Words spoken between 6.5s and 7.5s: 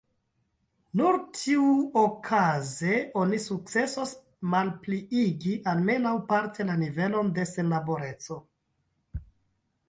la nivelon de